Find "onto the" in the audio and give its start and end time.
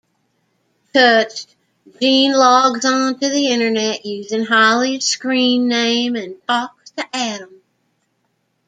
2.85-3.49